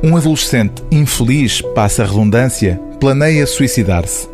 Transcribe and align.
Um 0.00 0.16
adolescente 0.16 0.80
infeliz, 0.92 1.60
passa 1.74 2.04
a 2.04 2.06
redundância, 2.06 2.80
planeia 3.00 3.44
suicidar-se. 3.48 4.28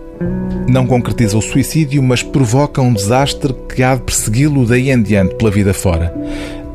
Não 0.68 0.86
concretiza 0.86 1.38
o 1.38 1.42
suicídio, 1.42 2.02
mas 2.02 2.22
provoca 2.22 2.82
um 2.82 2.92
desastre 2.92 3.54
que 3.74 3.82
há 3.82 3.94
de 3.94 4.02
persegui-lo 4.02 4.66
daí 4.66 4.90
em 4.90 5.02
diante 5.02 5.34
pela 5.36 5.50
vida 5.50 5.72
fora. 5.72 6.14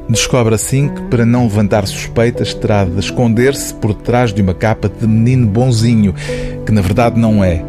Descobre 0.09 0.55
assim 0.55 0.89
que, 0.89 1.03
para 1.03 1.23
não 1.23 1.43
levantar 1.43 1.85
suspeitas, 1.85 2.55
terá 2.55 2.83
de 2.83 2.99
esconder-se 2.99 3.75
por 3.75 3.93
detrás 3.93 4.33
de 4.33 4.41
uma 4.41 4.55
capa 4.55 4.89
de 4.89 5.05
menino 5.05 5.45
bonzinho, 5.45 6.15
que 6.65 6.71
na 6.71 6.81
verdade 6.81 7.19
não 7.19 7.43
é. 7.43 7.63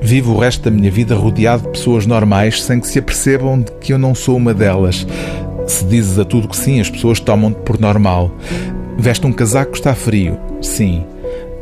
Vivo 0.00 0.32
o 0.32 0.38
resto 0.38 0.62
da 0.62 0.70
minha 0.70 0.90
vida 0.90 1.14
rodeado 1.14 1.64
de 1.64 1.68
pessoas 1.68 2.06
normais 2.06 2.62
sem 2.62 2.80
que 2.80 2.88
se 2.88 2.98
apercebam 2.98 3.60
de 3.60 3.70
que 3.72 3.92
eu 3.92 3.98
não 3.98 4.14
sou 4.14 4.38
uma 4.38 4.54
delas. 4.54 5.06
Se 5.66 5.84
dizes 5.84 6.18
a 6.18 6.24
tudo 6.24 6.48
que 6.48 6.56
sim, 6.56 6.80
as 6.80 6.88
pessoas 6.88 7.20
tomam-te 7.20 7.60
por 7.60 7.78
normal. 7.78 8.30
Veste 8.98 9.26
um 9.26 9.32
casaco, 9.32 9.74
está 9.74 9.94
frio. 9.94 10.38
Sim. 10.60 11.04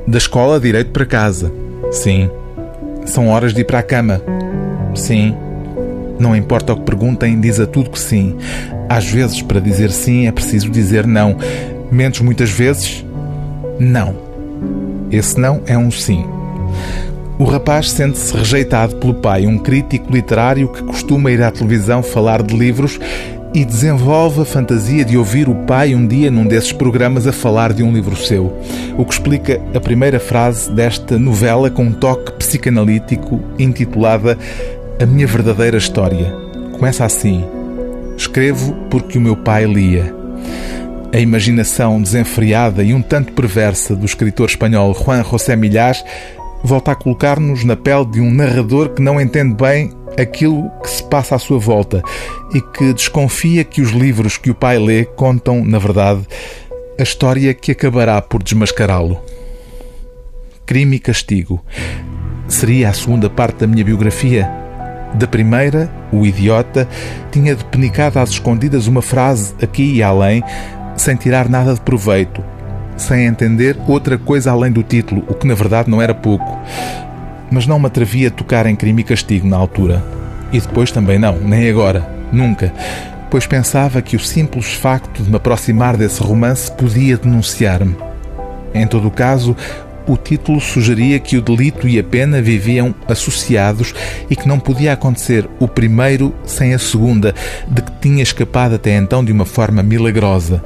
Da 0.06 0.18
escola, 0.18 0.60
direito 0.60 0.90
para 0.90 1.06
casa. 1.06 1.52
Sim. 1.90 2.30
São 3.06 3.28
horas 3.28 3.54
de 3.54 3.60
ir 3.60 3.64
para 3.64 3.78
a 3.78 3.82
cama. 3.82 4.20
Sim. 4.94 5.34
Não 6.18 6.36
importa 6.36 6.72
o 6.72 6.76
que 6.76 6.82
perguntem, 6.82 7.40
diz 7.40 7.58
a 7.58 7.66
tudo 7.66 7.90
que 7.90 7.98
sim. 7.98 8.36
Às 8.88 9.08
vezes, 9.08 9.40
para 9.40 9.60
dizer 9.60 9.90
sim, 9.90 10.26
é 10.26 10.32
preciso 10.32 10.68
dizer 10.68 11.06
não. 11.06 11.36
Menos 11.90 12.20
muitas 12.20 12.50
vezes, 12.50 13.04
não. 13.78 14.14
Esse 15.10 15.40
não 15.40 15.62
é 15.66 15.78
um 15.78 15.90
sim. 15.90 16.24
O 17.38 17.44
rapaz 17.44 17.90
sente-se 17.90 18.36
rejeitado 18.36 18.96
pelo 18.96 19.14
pai, 19.14 19.46
um 19.46 19.56
crítico 19.56 20.12
literário 20.12 20.68
que 20.68 20.82
costuma 20.82 21.30
ir 21.30 21.42
à 21.42 21.50
televisão 21.50 22.02
falar 22.02 22.42
de 22.42 22.54
livros 22.54 23.00
e 23.52 23.64
desenvolve 23.64 24.42
a 24.42 24.44
fantasia 24.44 25.04
de 25.04 25.16
ouvir 25.16 25.48
o 25.48 25.54
pai 25.54 25.94
um 25.94 26.06
dia 26.06 26.30
num 26.30 26.46
desses 26.46 26.72
programas 26.72 27.26
a 27.26 27.32
falar 27.32 27.72
de 27.72 27.82
um 27.82 27.92
livro 27.92 28.16
seu, 28.16 28.56
o 28.96 29.04
que 29.04 29.12
explica 29.12 29.60
a 29.74 29.80
primeira 29.80 30.20
frase 30.20 30.70
desta 30.70 31.18
novela 31.18 31.70
com 31.70 31.84
um 31.84 31.92
toque 31.92 32.32
psicanalítico 32.34 33.40
intitulada 33.58 34.38
A 35.00 35.06
Minha 35.06 35.26
Verdadeira 35.26 35.76
História. 35.76 36.32
Começa 36.72 37.04
assim: 37.04 37.44
Escrevo 38.16 38.72
porque 38.88 39.18
o 39.18 39.20
meu 39.20 39.36
pai 39.36 39.64
lia. 39.64 40.14
A 41.12 41.18
imaginação 41.18 42.00
desenfreada 42.00 42.84
e 42.84 42.94
um 42.94 43.02
tanto 43.02 43.32
perversa 43.32 43.96
do 43.96 44.06
escritor 44.06 44.48
espanhol 44.48 44.94
Juan 44.94 45.24
José 45.24 45.56
Millás 45.56 46.04
volta 46.62 46.92
a 46.92 46.94
colocar-nos 46.94 47.64
na 47.64 47.74
pele 47.74 48.04
de 48.06 48.20
um 48.20 48.30
narrador 48.30 48.90
que 48.90 49.02
não 49.02 49.20
entende 49.20 49.54
bem 49.54 49.90
aquilo 50.18 50.70
que 50.82 50.90
se 50.90 51.02
passa 51.04 51.36
à 51.36 51.38
sua 51.38 51.58
volta 51.58 52.02
e 52.54 52.60
que 52.60 52.92
desconfia 52.92 53.64
que 53.64 53.80
os 53.80 53.90
livros 53.90 54.36
que 54.36 54.50
o 54.50 54.54
pai 54.54 54.78
lê 54.78 55.04
contam, 55.04 55.64
na 55.64 55.78
verdade, 55.78 56.26
a 56.98 57.02
história 57.02 57.52
que 57.54 57.72
acabará 57.72 58.20
por 58.20 58.42
desmascará-lo. 58.42 59.20
Crime 60.66 60.96
e 60.96 61.00
Castigo 61.00 61.64
seria 62.46 62.88
a 62.88 62.92
segunda 62.92 63.30
parte 63.30 63.58
da 63.60 63.66
minha 63.66 63.84
biografia. 63.84 64.50
Da 65.14 65.26
primeira, 65.26 65.90
o 66.12 66.24
idiota 66.24 66.88
tinha 67.32 67.54
depenicado 67.56 68.18
às 68.18 68.30
escondidas 68.30 68.86
uma 68.86 69.02
frase 69.02 69.54
aqui 69.62 69.94
e 69.94 70.02
além, 70.02 70.42
sem 70.96 71.16
tirar 71.16 71.48
nada 71.48 71.74
de 71.74 71.80
proveito, 71.80 72.44
sem 72.96 73.26
entender 73.26 73.76
outra 73.88 74.16
coisa 74.18 74.52
além 74.52 74.70
do 74.70 74.82
título, 74.82 75.24
o 75.28 75.34
que 75.34 75.46
na 75.46 75.54
verdade 75.54 75.90
não 75.90 76.00
era 76.00 76.14
pouco 76.14 76.58
mas 77.50 77.66
não 77.66 77.78
me 77.78 77.86
atrevia 77.86 78.28
a 78.28 78.30
tocar 78.30 78.66
em 78.66 78.76
crime 78.76 79.02
e 79.02 79.04
castigo 79.04 79.46
na 79.46 79.56
altura. 79.56 80.02
E 80.52 80.60
depois 80.60 80.90
também 80.90 81.18
não, 81.18 81.36
nem 81.38 81.68
agora, 81.68 82.08
nunca, 82.32 82.72
pois 83.30 83.46
pensava 83.46 84.02
que 84.02 84.16
o 84.16 84.20
simples 84.20 84.72
facto 84.72 85.22
de 85.22 85.30
me 85.30 85.36
aproximar 85.36 85.96
desse 85.96 86.22
romance 86.22 86.70
podia 86.72 87.16
denunciar-me. 87.16 87.96
Em 88.74 88.86
todo 88.86 89.08
o 89.08 89.10
caso, 89.10 89.56
o 90.06 90.16
título 90.16 90.60
sugeria 90.60 91.18
que 91.20 91.36
o 91.36 91.42
delito 91.42 91.86
e 91.86 91.98
a 91.98 92.04
pena 92.04 92.42
viviam 92.42 92.94
associados 93.06 93.94
e 94.28 94.34
que 94.34 94.48
não 94.48 94.58
podia 94.58 94.92
acontecer 94.92 95.48
o 95.60 95.68
primeiro 95.68 96.34
sem 96.44 96.74
a 96.74 96.78
segunda, 96.78 97.34
de 97.68 97.82
que 97.82 97.92
tinha 98.00 98.22
escapado 98.22 98.74
até 98.74 98.96
então 98.96 99.24
de 99.24 99.30
uma 99.30 99.44
forma 99.44 99.82
milagrosa. 99.82 100.62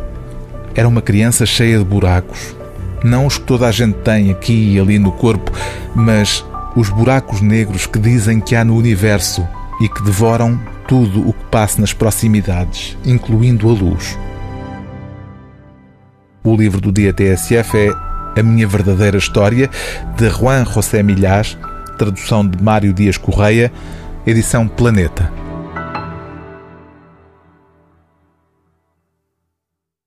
Era 0.74 0.88
uma 0.88 1.02
criança 1.02 1.44
cheia 1.44 1.78
de 1.78 1.84
buracos. 1.84 2.56
Não 3.02 3.26
os 3.26 3.36
que 3.36 3.44
toda 3.44 3.68
a 3.68 3.70
gente 3.70 3.96
tem 3.98 4.30
aqui 4.30 4.74
e 4.74 4.80
ali 4.80 4.98
no 4.98 5.12
corpo, 5.12 5.52
mas 5.94 6.44
os 6.76 6.88
buracos 6.88 7.40
negros 7.40 7.86
que 7.86 7.98
dizem 7.98 8.40
que 8.40 8.56
há 8.56 8.64
no 8.64 8.76
universo 8.76 9.46
e 9.80 9.88
que 9.88 10.02
devoram 10.02 10.60
tudo 10.86 11.28
o 11.28 11.32
que 11.32 11.44
passa 11.46 11.80
nas 11.80 11.92
proximidades, 11.92 12.96
incluindo 13.04 13.68
a 13.68 13.72
luz. 13.72 14.18
O 16.42 16.54
livro 16.54 16.80
do 16.80 16.92
dia 16.92 17.12
TSF 17.12 17.76
é 17.76 18.40
A 18.40 18.42
Minha 18.42 18.66
Verdadeira 18.66 19.16
História, 19.16 19.70
de 20.16 20.28
Juan 20.28 20.64
José 20.64 21.02
Milhás, 21.02 21.56
tradução 21.96 22.46
de 22.46 22.62
Mário 22.62 22.92
Dias 22.92 23.16
Correia, 23.16 23.72
edição 24.26 24.68
Planeta. 24.68 25.43